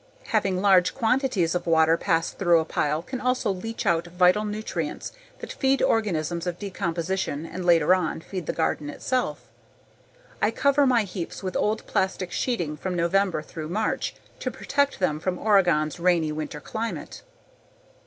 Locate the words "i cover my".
10.41-11.03